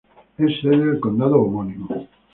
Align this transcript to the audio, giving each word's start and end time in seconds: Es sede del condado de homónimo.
Es 0.39 0.59
sede 0.63 0.83
del 0.83 0.99
condado 0.99 1.33
de 1.33 1.37
homónimo. 1.41 1.87